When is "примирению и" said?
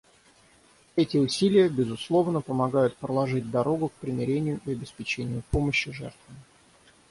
3.93-4.71